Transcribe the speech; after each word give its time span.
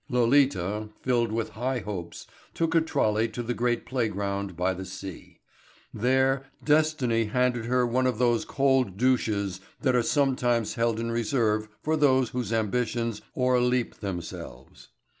'"Lolita, 0.09 0.89
filled 1.03 1.31
with 1.31 1.49
high 1.49 1.77
hopes, 1.77 2.25
took 2.55 2.73
a 2.73 2.81
trolley 2.81 3.27
to 3.27 3.43
the 3.43 3.53
great 3.53 3.85
playground 3.85 4.57
by 4.57 4.73
the 4.73 4.83
sea. 4.83 5.41
There 5.93 6.47
destiny 6.65 7.25
handed 7.25 7.65
her 7.65 7.85
one 7.85 8.07
of 8.07 8.17
those 8.17 8.43
cold 8.43 8.97
douches 8.97 9.59
that 9.81 9.95
are 9.95 10.01
sometimes 10.01 10.73
held 10.73 10.99
in 10.99 11.11
reserve 11.11 11.67
for 11.83 11.95
those 11.95 12.29
whose 12.29 12.51
ambitions 12.51 13.21
o'erleap 13.37 13.99
themselves. 13.99 14.89